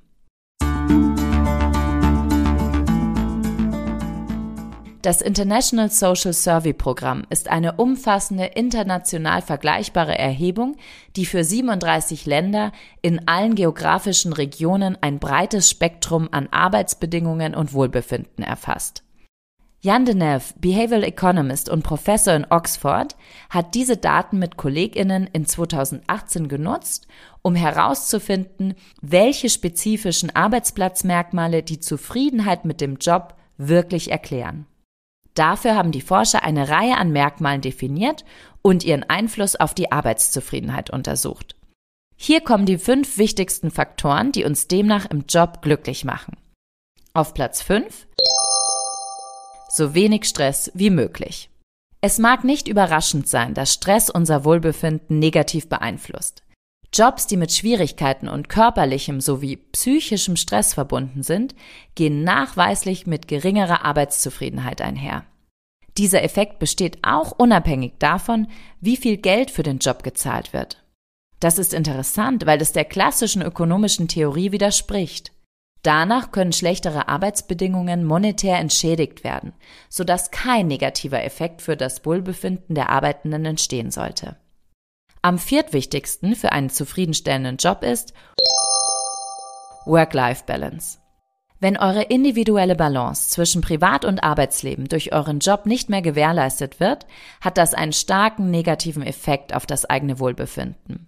Das 5.04 5.22
International 5.22 5.92
Social 5.92 6.32
Survey 6.32 6.72
Programm 6.72 7.26
ist 7.30 7.50
eine 7.50 7.74
umfassende, 7.74 8.46
international 8.46 9.42
vergleichbare 9.42 10.18
Erhebung, 10.18 10.78
die 11.18 11.26
für 11.26 11.44
37 11.44 12.26
Länder 12.26 12.72
in 13.02 13.28
allen 13.28 13.56
geografischen 13.56 14.32
Regionen 14.32 14.98
ein 15.02 15.20
breites 15.20 15.70
Spektrum 15.70 16.30
an 16.32 16.48
Arbeitsbedingungen 16.52 17.54
und 17.54 17.74
Wohlbefinden 17.74 18.46
erfasst. 18.46 19.04
Jan 19.82 20.06
Deneuve, 20.06 20.54
Behavioral 20.62 21.04
Economist 21.04 21.68
und 21.68 21.84
Professor 21.84 22.34
in 22.34 22.48
Oxford, 22.50 23.18
hat 23.50 23.76
diese 23.76 23.98
Daten 23.98 24.40
mit 24.40 24.56
KollegInnen 24.56 25.28
in 25.34 25.46
2018 25.46 26.48
genutzt, 26.48 27.08
um 27.42 27.56
herauszufinden, 27.56 28.76
welche 29.02 29.50
spezifischen 29.50 30.34
Arbeitsplatzmerkmale 30.34 31.62
die 31.62 31.82
Zufriedenheit 31.82 32.64
mit 32.64 32.80
dem 32.80 32.96
Job 32.96 33.36
wirklich 33.58 34.10
erklären. 34.10 34.66
Dafür 35.34 35.76
haben 35.76 35.92
die 35.92 36.02
Forscher 36.02 36.44
eine 36.44 36.70
Reihe 36.70 36.98
an 36.98 37.12
Merkmalen 37.12 37.62
definiert 37.62 38.24
und 38.62 38.84
ihren 38.84 39.04
Einfluss 39.04 39.56
auf 39.56 39.74
die 39.74 39.92
Arbeitszufriedenheit 39.92 40.90
untersucht. 40.90 41.56
Hier 42.16 42.42
kommen 42.42 42.66
die 42.66 42.78
fünf 42.78 43.18
wichtigsten 43.18 43.72
Faktoren, 43.72 44.32
die 44.32 44.46
uns 44.46 44.68
demnach 44.68 45.10
im 45.10 45.26
Job 45.28 45.62
glücklich 45.62 46.06
machen. 46.06 46.38
Auf 47.14 47.34
Platz 47.34 47.62
5 47.62 48.08
so 49.74 49.96
wenig 49.96 50.26
Stress 50.26 50.72
wie 50.76 50.90
möglich. 50.90 51.50
Es 52.00 52.20
mag 52.20 52.44
nicht 52.44 52.68
überraschend 52.68 53.28
sein, 53.28 53.54
dass 53.54 53.74
Stress 53.74 54.10
unser 54.10 54.46
Wohlbefinden 54.46 55.20
negativ 55.20 55.68
beeinflusst. 55.68 56.43
Jobs, 56.94 57.26
die 57.26 57.38
mit 57.38 57.52
Schwierigkeiten 57.52 58.28
und 58.28 58.50
körperlichem 58.50 59.20
sowie 59.20 59.58
psychischem 59.58 60.36
Stress 60.36 60.76
verbunden 60.76 61.24
sind, 61.24 61.56
gehen 61.96 62.24
nachweislich 62.24 63.08
mit 63.08 63.28
geringerer 63.28 63.84
Arbeitszufriedenheit 63.84 64.80
einher. 64.80 65.26
Dieser 65.98 66.24
Effekt 66.24 66.60
besteht 66.60 67.00
auch 67.02 67.32
unabhängig 67.32 67.94
davon, 67.98 68.48
wie 68.80 68.98
viel 68.98 69.18
Geld 69.18 69.50
für 69.50 69.64
den 69.64 69.80
Job 69.80 70.04
gezahlt 70.04 70.54
wird. 70.54 70.84
Das 71.40 71.58
ist 71.58 71.74
interessant, 71.74 72.46
weil 72.46 72.62
es 72.62 72.74
der 72.74 72.86
klassischen 72.86 73.42
ökonomischen 73.42 74.08
Theorie 74.08 74.52
widerspricht. 74.52 75.32
Danach 75.82 76.32
können 76.32 76.54
schlechtere 76.54 77.10
Arbeitsbedingungen 77.10 78.06
monetär 78.06 78.58
entschädigt 78.60 79.24
werden, 79.24 79.54
sodass 79.90 80.32
kein 80.32 80.68
negativer 80.68 81.24
Effekt 81.24 81.62
für 81.62 81.76
das 81.76 82.06
Wohlbefinden 82.06 82.76
der 82.76 82.90
Arbeitenden 82.90 83.46
entstehen 83.46 83.92
sollte. 83.92 84.38
Am 85.26 85.40
viertwichtigsten 85.40 86.36
für 86.36 86.52
einen 86.52 86.70
zufriedenstellenden 86.70 87.56
Job 87.56 87.82
ist 87.82 88.14
Work-Life-Balance. 89.86 90.98
Wenn 91.62 91.78
eure 91.78 92.04
individuelle 92.04 92.76
Balance 92.76 93.30
zwischen 93.30 93.62
Privat- 93.62 94.04
und 94.04 94.22
Arbeitsleben 94.22 94.90
durch 94.90 95.14
euren 95.14 95.40
Job 95.40 95.66
nicht 95.66 95.88
mehr 95.90 96.02
gewährleistet 96.02 96.82
wird, 96.82 97.08
hat 97.40 97.58
das 97.58 97.74
einen 97.74 97.94
starken 97.94 98.52
negativen 98.52 99.02
Effekt 99.02 99.56
auf 99.56 99.66
das 99.66 99.86
eigene 99.86 100.20
Wohlbefinden. 100.20 101.08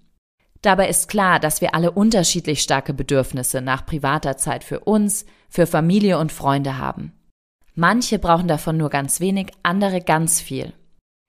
Dabei 0.62 0.88
ist 0.88 1.10
klar, 1.10 1.42
dass 1.42 1.60
wir 1.60 1.76
alle 1.76 1.92
unterschiedlich 1.92 2.62
starke 2.62 2.94
Bedürfnisse 2.94 3.60
nach 3.60 3.86
privater 3.86 4.38
Zeit 4.38 4.64
für 4.64 4.80
uns, 4.80 5.26
für 5.50 5.68
Familie 5.68 6.20
und 6.20 6.32
Freunde 6.32 6.78
haben. 6.78 7.12
Manche 7.74 8.18
brauchen 8.18 8.48
davon 8.48 8.78
nur 8.78 8.90
ganz 8.90 9.20
wenig, 9.20 9.52
andere 9.62 10.00
ganz 10.00 10.40
viel. 10.40 10.72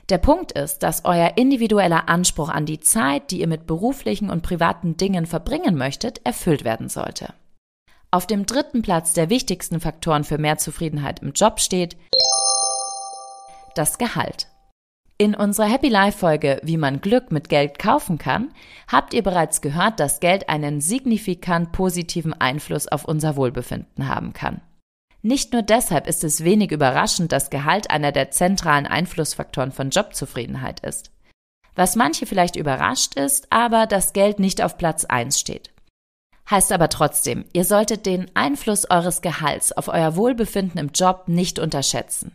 Der 0.08 0.18
Punkt 0.18 0.52
ist, 0.52 0.84
dass 0.84 1.04
euer 1.04 1.32
individueller 1.36 2.08
Anspruch 2.08 2.48
an 2.48 2.64
die 2.64 2.78
Zeit, 2.78 3.30
die 3.32 3.40
ihr 3.40 3.48
mit 3.48 3.66
beruflichen 3.66 4.30
und 4.30 4.42
privaten 4.42 4.96
Dingen 4.96 5.26
verbringen 5.26 5.76
möchtet, 5.76 6.24
erfüllt 6.24 6.64
werden 6.64 6.88
sollte. 6.88 7.34
Auf 8.12 8.26
dem 8.26 8.46
dritten 8.46 8.82
Platz 8.82 9.14
der 9.14 9.30
wichtigsten 9.30 9.80
Faktoren 9.80 10.22
für 10.22 10.38
mehr 10.38 10.58
Zufriedenheit 10.58 11.22
im 11.22 11.32
Job 11.32 11.58
steht 11.60 11.96
das 13.74 13.98
Gehalt. 13.98 14.46
In 15.18 15.34
unserer 15.34 15.66
Happy 15.66 15.88
Life 15.88 16.18
Folge, 16.18 16.60
wie 16.62 16.76
man 16.76 17.00
Glück 17.00 17.32
mit 17.32 17.48
Geld 17.48 17.78
kaufen 17.78 18.18
kann, 18.18 18.52
habt 18.86 19.12
ihr 19.12 19.22
bereits 19.22 19.60
gehört, 19.60 19.98
dass 19.98 20.20
Geld 20.20 20.48
einen 20.48 20.80
signifikant 20.80 21.72
positiven 21.72 22.32
Einfluss 22.32 22.86
auf 22.86 23.06
unser 23.06 23.34
Wohlbefinden 23.34 24.08
haben 24.08 24.34
kann. 24.34 24.60
Nicht 25.26 25.52
nur 25.52 25.62
deshalb 25.62 26.06
ist 26.06 26.22
es 26.22 26.44
wenig 26.44 26.70
überraschend, 26.70 27.32
dass 27.32 27.50
Gehalt 27.50 27.90
einer 27.90 28.12
der 28.12 28.30
zentralen 28.30 28.86
Einflussfaktoren 28.86 29.72
von 29.72 29.90
Jobzufriedenheit 29.90 30.78
ist. 30.78 31.10
Was 31.74 31.96
manche 31.96 32.26
vielleicht 32.26 32.54
überrascht 32.54 33.16
ist, 33.16 33.48
aber 33.50 33.88
dass 33.88 34.12
Geld 34.12 34.38
nicht 34.38 34.62
auf 34.62 34.78
Platz 34.78 35.04
1 35.04 35.40
steht. 35.40 35.72
Heißt 36.48 36.70
aber 36.70 36.88
trotzdem, 36.90 37.44
ihr 37.52 37.64
solltet 37.64 38.06
den 38.06 38.30
Einfluss 38.36 38.88
eures 38.88 39.20
Gehalts 39.20 39.72
auf 39.72 39.88
euer 39.88 40.14
Wohlbefinden 40.14 40.78
im 40.78 40.90
Job 40.94 41.24
nicht 41.26 41.58
unterschätzen. 41.58 42.30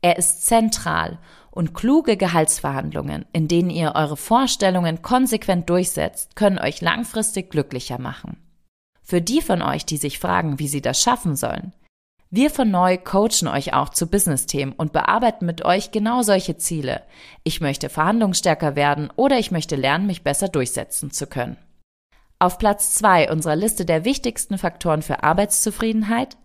Er 0.00 0.16
ist 0.18 0.44
zentral 0.44 1.20
und 1.52 1.74
kluge 1.74 2.16
Gehaltsverhandlungen, 2.16 3.24
in 3.32 3.46
denen 3.46 3.70
ihr 3.70 3.92
eure 3.94 4.16
Vorstellungen 4.16 5.00
konsequent 5.00 5.70
durchsetzt, 5.70 6.34
können 6.34 6.58
euch 6.58 6.80
langfristig 6.80 7.50
glücklicher 7.50 8.00
machen. 8.00 8.36
Für 9.00 9.22
die 9.22 9.42
von 9.42 9.62
euch, 9.62 9.86
die 9.86 9.96
sich 9.96 10.18
fragen, 10.18 10.58
wie 10.58 10.66
sie 10.66 10.82
das 10.82 11.00
schaffen 11.00 11.36
sollen, 11.36 11.72
wir 12.34 12.48
von 12.48 12.70
Neu 12.70 12.96
coachen 12.96 13.46
euch 13.46 13.74
auch 13.74 13.90
zu 13.90 14.06
Business-Themen 14.06 14.72
und 14.72 14.94
bearbeiten 14.94 15.44
mit 15.44 15.66
euch 15.66 15.90
genau 15.90 16.22
solche 16.22 16.56
Ziele. 16.56 17.02
Ich 17.44 17.60
möchte 17.60 17.90
verhandlungsstärker 17.90 18.74
werden 18.74 19.10
oder 19.16 19.38
ich 19.38 19.50
möchte 19.50 19.76
lernen, 19.76 20.06
mich 20.06 20.22
besser 20.22 20.48
durchsetzen 20.48 21.10
zu 21.10 21.26
können. 21.26 21.58
Auf 22.38 22.56
Platz 22.56 22.94
zwei 22.94 23.30
unserer 23.30 23.54
Liste 23.54 23.84
der 23.84 24.06
wichtigsten 24.06 24.56
Faktoren 24.56 25.02
für 25.02 25.22
Arbeitszufriedenheit. 25.22 26.38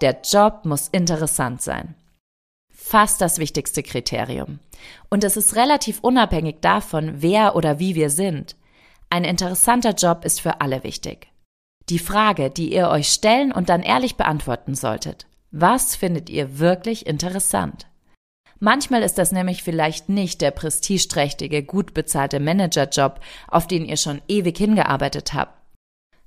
Der 0.00 0.16
Job 0.24 0.64
muss 0.64 0.88
interessant 0.88 1.62
sein. 1.62 1.94
Fast 2.74 3.20
das 3.20 3.38
wichtigste 3.38 3.84
Kriterium. 3.84 4.58
Und 5.10 5.22
es 5.22 5.36
ist 5.36 5.54
relativ 5.54 6.00
unabhängig 6.00 6.56
davon, 6.60 7.22
wer 7.22 7.54
oder 7.54 7.78
wie 7.78 7.94
wir 7.94 8.10
sind. 8.10 8.56
Ein 9.10 9.22
interessanter 9.22 9.92
Job 9.92 10.24
ist 10.24 10.40
für 10.40 10.60
alle 10.60 10.82
wichtig. 10.82 11.28
Die 11.88 11.98
Frage, 11.98 12.50
die 12.50 12.72
ihr 12.74 12.88
euch 12.88 13.08
stellen 13.08 13.50
und 13.50 13.68
dann 13.70 13.82
ehrlich 13.82 14.16
beantworten 14.16 14.74
solltet. 14.74 15.26
Was 15.50 15.96
findet 15.96 16.28
ihr 16.28 16.58
wirklich 16.58 17.06
interessant? 17.06 17.86
Manchmal 18.60 19.02
ist 19.02 19.18
das 19.18 19.32
nämlich 19.32 19.62
vielleicht 19.62 20.08
nicht 20.08 20.40
der 20.40 20.50
prestigeträchtige, 20.50 21.62
gut 21.62 21.94
bezahlte 21.94 22.40
Managerjob, 22.40 23.20
auf 23.46 23.66
den 23.66 23.86
ihr 23.86 23.96
schon 23.96 24.20
ewig 24.28 24.58
hingearbeitet 24.58 25.32
habt, 25.32 25.54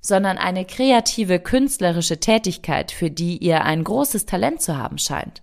sondern 0.00 0.38
eine 0.38 0.64
kreative, 0.64 1.38
künstlerische 1.38 2.18
Tätigkeit, 2.18 2.90
für 2.90 3.10
die 3.10 3.36
ihr 3.36 3.64
ein 3.64 3.84
großes 3.84 4.26
Talent 4.26 4.62
zu 4.62 4.76
haben 4.76 4.98
scheint. 4.98 5.42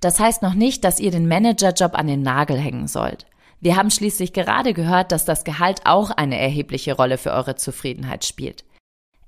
Das 0.00 0.18
heißt 0.18 0.42
noch 0.42 0.54
nicht, 0.54 0.82
dass 0.82 0.98
ihr 0.98 1.12
den 1.12 1.28
Managerjob 1.28 1.96
an 1.96 2.08
den 2.08 2.22
Nagel 2.22 2.58
hängen 2.58 2.88
sollt. 2.88 3.26
Wir 3.60 3.76
haben 3.76 3.90
schließlich 3.92 4.32
gerade 4.32 4.72
gehört, 4.72 5.12
dass 5.12 5.24
das 5.24 5.44
Gehalt 5.44 5.82
auch 5.84 6.10
eine 6.10 6.40
erhebliche 6.40 6.94
Rolle 6.94 7.18
für 7.18 7.30
eure 7.30 7.54
Zufriedenheit 7.54 8.24
spielt. 8.24 8.64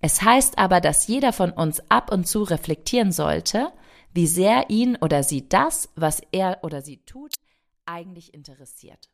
Es 0.04 0.20
heißt 0.20 0.58
aber, 0.58 0.82
dass 0.82 1.06
jeder 1.06 1.32
von 1.32 1.50
uns 1.50 1.82
ab 1.88 2.12
und 2.12 2.28
zu 2.28 2.42
reflektieren 2.42 3.10
sollte, 3.10 3.72
wie 4.12 4.26
sehr 4.26 4.68
ihn 4.68 4.96
oder 4.96 5.22
sie 5.22 5.48
das, 5.48 5.88
was 5.96 6.20
er 6.30 6.58
oder 6.62 6.82
sie 6.82 6.98
tut, 7.06 7.32
eigentlich 7.86 8.34
interessiert. 8.34 9.08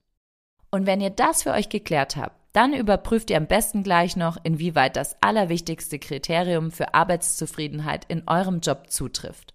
Und 0.73 0.87
wenn 0.87 1.01
ihr 1.01 1.11
das 1.11 1.45
für 1.45 1.53
euch 1.53 1.69
geklärt 1.69 2.17
habt, 2.17 2.35
dann 2.55 2.75
überprüft 2.75 3.31
ihr 3.31 3.37
am 3.37 3.47
besten 3.47 3.85
gleich 3.85 4.17
noch, 4.17 4.37
inwieweit 4.43 4.97
das 4.97 5.15
allerwichtigste 5.23 6.01
Kriterium 6.01 6.73
für 6.73 6.93
Arbeitszufriedenheit 6.93 8.05
in 8.09 8.27
eurem 8.27 8.59
Job 8.59 8.91
zutrifft. 8.91 9.55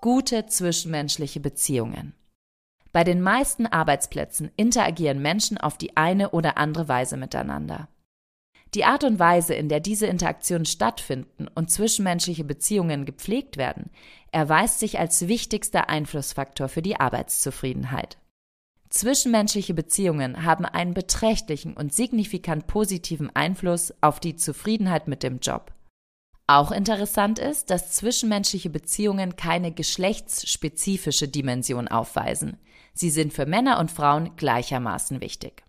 Gute 0.00 0.46
zwischenmenschliche 0.46 1.40
Beziehungen. 1.40 2.14
Bei 2.92 3.02
den 3.02 3.20
meisten 3.20 3.66
Arbeitsplätzen 3.66 4.52
interagieren 4.54 5.20
Menschen 5.20 5.58
auf 5.58 5.78
die 5.78 5.96
eine 5.96 6.30
oder 6.30 6.58
andere 6.58 6.86
Weise 6.86 7.16
miteinander. 7.16 7.88
Die 8.74 8.84
Art 8.86 9.04
und 9.04 9.18
Weise, 9.18 9.54
in 9.54 9.68
der 9.68 9.80
diese 9.80 10.06
Interaktionen 10.06 10.64
stattfinden 10.64 11.46
und 11.54 11.70
zwischenmenschliche 11.70 12.44
Beziehungen 12.44 13.04
gepflegt 13.04 13.58
werden, 13.58 13.90
erweist 14.30 14.78
sich 14.78 14.98
als 14.98 15.28
wichtigster 15.28 15.90
Einflussfaktor 15.90 16.68
für 16.68 16.80
die 16.80 16.98
Arbeitszufriedenheit. 16.98 18.16
Zwischenmenschliche 18.88 19.74
Beziehungen 19.74 20.44
haben 20.44 20.64
einen 20.64 20.94
beträchtlichen 20.94 21.74
und 21.74 21.94
signifikant 21.94 22.66
positiven 22.66 23.34
Einfluss 23.34 23.92
auf 24.00 24.20
die 24.20 24.36
Zufriedenheit 24.36 25.06
mit 25.06 25.22
dem 25.22 25.38
Job. 25.40 25.72
Auch 26.46 26.72
interessant 26.72 27.38
ist, 27.38 27.70
dass 27.70 27.92
zwischenmenschliche 27.92 28.68
Beziehungen 28.68 29.36
keine 29.36 29.72
geschlechtsspezifische 29.72 31.28
Dimension 31.28 31.88
aufweisen. 31.88 32.58
Sie 32.94 33.10
sind 33.10 33.32
für 33.32 33.46
Männer 33.46 33.78
und 33.78 33.90
Frauen 33.90 34.36
gleichermaßen 34.36 35.20
wichtig. 35.20 35.62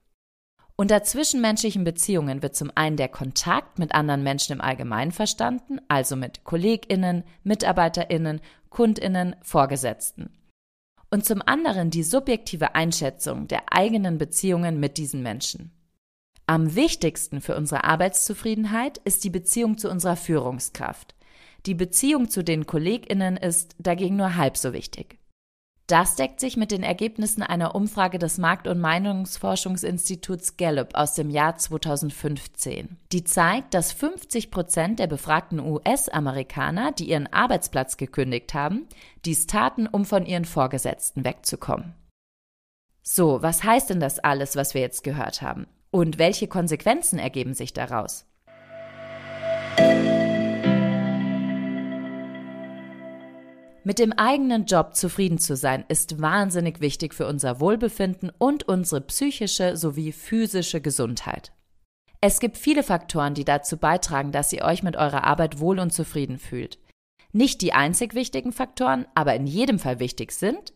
Unter 0.76 1.04
zwischenmenschlichen 1.04 1.84
Beziehungen 1.84 2.42
wird 2.42 2.56
zum 2.56 2.72
einen 2.74 2.98
der 2.98 3.10
Kontakt 3.10 3.80
mit 3.80 3.94
anderen 3.94 4.24
Menschen 4.24 4.54
im 4.54 4.62
Allgemeinen 4.62 5.12
verstanden, 5.12 5.80
also 5.88 6.16
mit 6.16 6.44
Kolleginnen, 6.44 7.24
Mitarbeiterinnen, 7.44 8.42
Kundinnen, 8.70 9.36
Vorgesetzten 9.44 10.32
und 11.14 11.24
zum 11.24 11.44
anderen 11.46 11.92
die 11.92 12.02
subjektive 12.02 12.74
Einschätzung 12.74 13.48
der 13.48 13.72
eigenen 13.72 14.18
Beziehungen 14.18 14.80
mit 14.80 14.98
diesen 14.98 15.22
Menschen. 15.22 15.72
Am 16.48 16.74
wichtigsten 16.74 17.40
für 17.40 17.56
unsere 17.56 17.84
Arbeitszufriedenheit 17.84 18.98
ist 18.98 19.24
die 19.24 19.30
Beziehung 19.30 19.78
zu 19.78 19.92
unserer 19.92 20.16
Führungskraft. 20.16 21.14
Die 21.68 21.76
Beziehung 21.76 22.32
zu 22.32 22.44
den 22.44 22.66
Kolleginnen 22.66 23.38
ist 23.38 23.76
dagegen 23.78 24.16
nur 24.16 24.38
halb 24.38 24.58
so 24.58 24.74
wichtig. 24.74 25.20
Das 25.88 26.16
deckt 26.16 26.40
sich 26.40 26.56
mit 26.56 26.72
den 26.72 26.82
Ergebnissen 26.82 27.44
einer 27.44 27.76
Umfrage 27.76 28.18
des 28.18 28.38
Markt- 28.38 28.68
und 28.68 28.80
Meinungsforschungsinstituts 28.80 30.56
Gallup 30.56 30.96
aus 30.96 31.14
dem 31.14 31.30
Jahr 31.30 31.58
2015. 31.58 32.98
Die 33.12 33.24
zeigt, 33.26 33.74
dass 33.74 33.92
50 33.92 34.50
Prozent 34.50 35.00
der 35.00 35.08
befragten 35.08 35.60
US-Amerikaner, 35.60 36.94
die 36.94 37.10
ihren 37.10 37.32
Arbeitsplatz 37.32 37.98
gekündigt 37.98 38.54
haben, 38.54 38.88
dies 39.26 39.46
taten, 39.46 39.88
um 39.88 40.06
von 40.06 40.26
ihren 40.26 40.46
Vorgesetzten 40.46 41.26
wegzukommen. 41.26 41.94
So, 43.02 43.42
was 43.42 43.66
heißt 43.66 43.90
denn 43.90 44.00
das 44.00 44.20
alles, 44.20 44.56
was 44.56 44.74
wir 44.74 44.82
jetzt 44.82 45.04
gehört 45.04 45.42
haben? 45.42 45.68
Und 45.92 46.18
welche 46.18 46.48
Konsequenzen 46.48 47.20
ergeben 47.20 47.54
sich 47.54 47.74
daraus? 47.74 48.26
Mit 53.86 54.00
dem 54.00 54.14
eigenen 54.14 54.66
Job 54.66 54.96
zufrieden 54.96 55.40
zu 55.40 55.58
sein, 55.58 55.84
ist 55.90 56.22
wahnsinnig 56.22 56.80
wichtig 56.80 57.14
für 57.14 57.28
unser 57.28 57.60
Wohlbefinden 57.60 58.32
und 58.38 58.64
unsere 58.64 59.02
psychische 59.02 59.76
sowie 59.76 60.14
physische 60.14 60.80
Gesundheit. 60.80 61.52
Es 62.22 62.40
gibt 62.40 62.58
viele 62.58 62.84
Faktoren, 62.84 63.34
die 63.34 63.44
dazu 63.44 63.76
beitragen, 63.76 64.32
dass 64.32 64.54
ihr 64.54 64.64
euch 64.64 64.84
mit 64.84 64.96
eurer 64.96 65.26
Arbeit 65.26 65.60
wohl 65.60 65.80
und 65.80 65.92
zufrieden 65.92 66.40
fühlt. 66.40 66.80
Nicht 67.34 67.60
die 67.62 67.74
einzig 67.74 68.14
wichtigen 68.14 68.54
Faktoren, 68.54 69.06
aber 69.16 69.36
in 69.36 69.48
jedem 69.48 69.80
Fall 69.80 70.00
wichtig 70.00 70.32
sind, 70.32 70.74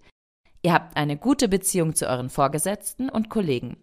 ihr 0.61 0.73
habt 0.73 0.97
eine 0.97 1.15
gute 1.15 1.47
Beziehung 1.47 1.95
zu 1.95 2.09
euren 2.09 2.29
Vorgesetzten 2.29 3.07
und 3.09 3.29
Kollegen. 3.29 3.77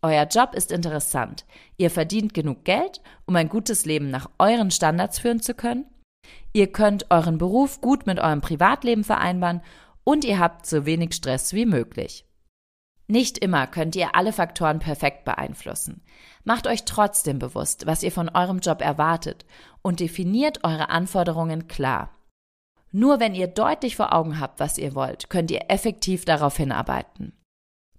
Euer 0.00 0.24
Job 0.24 0.54
ist 0.54 0.72
interessant, 0.72 1.44
ihr 1.76 1.90
verdient 1.90 2.32
genug 2.32 2.64
Geld, 2.64 3.02
um 3.26 3.36
ein 3.36 3.50
gutes 3.50 3.84
Leben 3.84 4.08
nach 4.08 4.30
euren 4.38 4.70
Standards 4.70 5.18
führen 5.18 5.42
zu 5.42 5.52
können 5.52 5.84
Ihr 6.52 6.72
könnt 6.72 7.10
euren 7.10 7.38
Beruf 7.38 7.80
gut 7.80 8.06
mit 8.06 8.18
eurem 8.18 8.40
Privatleben 8.40 9.04
vereinbaren 9.04 9.62
und 10.04 10.24
ihr 10.24 10.38
habt 10.38 10.66
so 10.66 10.84
wenig 10.84 11.14
Stress 11.14 11.52
wie 11.52 11.66
möglich. 11.66 12.24
Nicht 13.06 13.38
immer 13.38 13.66
könnt 13.66 13.96
ihr 13.96 14.14
alle 14.14 14.32
Faktoren 14.32 14.78
perfekt 14.78 15.24
beeinflussen. 15.24 16.02
Macht 16.44 16.68
euch 16.68 16.84
trotzdem 16.84 17.40
bewusst, 17.40 17.86
was 17.86 18.04
ihr 18.04 18.12
von 18.12 18.28
eurem 18.28 18.60
Job 18.60 18.80
erwartet 18.80 19.44
und 19.82 19.98
definiert 19.98 20.62
eure 20.62 20.90
Anforderungen 20.90 21.66
klar. 21.66 22.16
Nur 22.92 23.18
wenn 23.18 23.34
ihr 23.34 23.48
deutlich 23.48 23.96
vor 23.96 24.12
Augen 24.14 24.38
habt, 24.38 24.60
was 24.60 24.78
ihr 24.78 24.94
wollt, 24.94 25.28
könnt 25.28 25.50
ihr 25.50 25.70
effektiv 25.70 26.24
darauf 26.24 26.56
hinarbeiten. 26.56 27.32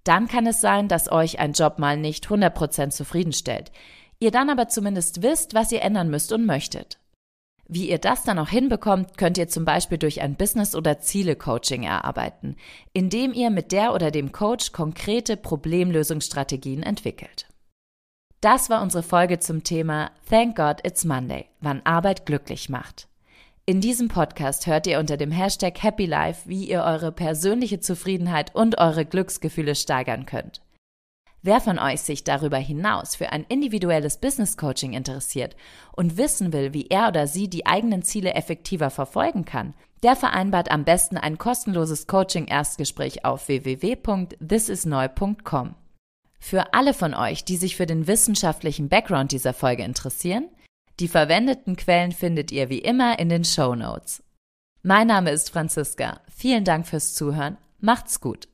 Dann 0.06 0.28
kann 0.28 0.48
es 0.48 0.62
sein, 0.62 0.88
dass 0.88 1.12
euch 1.12 1.40
ein 1.40 1.54
Job 1.54 1.78
mal 1.78 1.98
nicht 1.98 2.28
100% 2.28 2.92
zufriedenstellt, 2.92 3.72
ihr 4.20 4.32
dann 4.32 4.50
aber 4.50 4.70
zumindest 4.70 5.22
wisst, 5.22 5.54
was 5.54 5.74
ihr 5.74 5.82
ändern 5.82 6.10
müsst 6.10 6.32
und 6.32 6.46
möchtet. 6.46 7.01
Wie 7.74 7.90
ihr 7.90 8.00
das 8.00 8.24
dann 8.24 8.38
auch 8.38 8.50
hinbekommt, 8.50 9.18
könnt 9.18 9.38
ihr 9.38 9.48
zum 9.48 9.64
Beispiel 9.64 9.98
durch 9.98 10.20
ein 10.20 10.36
Business- 10.36 10.76
oder 10.76 11.00
Ziele-Coaching 11.00 11.84
erarbeiten, 11.84 12.58
indem 12.92 13.32
ihr 13.32 13.50
mit 13.50 13.72
der 13.72 13.94
oder 13.94 14.12
dem 14.12 14.34
Coach 14.34 14.74
konkrete 14.74 15.38
Problemlösungsstrategien 15.38 16.84
entwickelt. 16.84 17.48
Das 18.42 18.70
war 18.70 18.82
unsere 18.82 19.04
Folge 19.04 19.40
zum 19.40 19.64
Thema 19.64 20.12
Thank 20.30 20.58
God 20.58 20.86
It's 20.86 21.06
Monday, 21.06 21.46
wann 21.62 21.80
Arbeit 21.86 22.26
glücklich 22.26 22.68
macht. 22.68 23.08
In 23.66 23.80
diesem 23.80 24.10
Podcast 24.10 24.68
hört 24.68 24.86
ihr 24.86 25.00
unter 25.00 25.16
dem 25.16 25.32
Hashtag 25.32 25.82
Happy 25.82 26.06
Life, 26.06 26.50
wie 26.50 26.66
ihr 26.66 26.84
eure 26.84 27.14
persönliche 27.14 27.80
Zufriedenheit 27.80 28.54
und 28.54 28.80
eure 28.80 29.06
Glücksgefühle 29.06 29.76
steigern 29.76 30.26
könnt. 30.26 30.60
Wer 31.44 31.60
von 31.60 31.80
euch 31.80 32.02
sich 32.02 32.24
darüber 32.24 32.58
hinaus 32.58 33.16
für 33.16 33.32
ein 33.32 33.46
individuelles 33.46 34.18
Business 34.18 34.58
Coaching 34.58 34.94
interessiert 34.94 35.56
und 35.92 36.18
wissen 36.18 36.54
will, 36.54 36.72
wie 36.74 36.86
er 36.88 37.08
oder 37.08 37.26
sie 37.26 37.50
die 37.50 37.66
eigenen 37.66 38.04
Ziele 38.04 38.36
effektiver 38.36 38.92
verfolgen 38.92 39.44
kann, 39.44 39.74
der 40.04 40.16
vereinbart 40.16 40.70
am 40.70 40.84
besten 40.84 41.18
ein 41.18 41.40
kostenloses 41.40 42.06
Coaching-Erstgespräch 42.06 43.26
auf 43.26 43.48
www.thisisneu.com. 43.48 45.74
Für 46.40 46.74
alle 46.74 46.94
von 46.94 47.16
euch, 47.16 47.44
die 47.44 47.58
sich 47.58 47.76
für 47.76 47.88
den 47.88 48.08
wissenschaftlichen 48.08 48.90
Background 48.90 49.32
dieser 49.32 49.54
Folge 49.54 49.84
interessieren, 49.84 50.48
die 51.00 51.08
verwendeten 51.08 51.76
Quellen 51.76 52.12
findet 52.12 52.52
ihr 52.52 52.70
wie 52.70 52.80
immer 52.80 53.18
in 53.18 53.30
den 53.30 53.46
Show 53.46 53.74
Notes. 53.76 54.22
Mein 54.84 55.08
Name 55.08 55.32
ist 55.32 55.50
Franziska. 55.52 56.22
Vielen 56.36 56.66
Dank 56.66 56.86
fürs 56.88 57.16
Zuhören. 57.16 57.58
Macht's 57.80 58.22
gut. 58.22 58.48